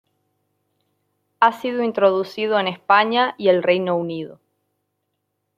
Ha 1.41 1.51
sido 1.53 1.83
introducido 1.83 2.57
en 2.57 2.67
España 2.67 3.35
y 3.37 3.49
el 3.49 3.61
Reino 3.61 3.95
Unido. 3.95 4.39